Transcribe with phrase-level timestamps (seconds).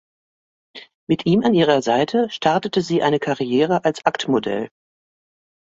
[1.07, 4.67] Mit ihm an ihrer Seite startete sie eine Karriere als Aktmodell.